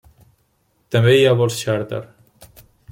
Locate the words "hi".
1.17-1.21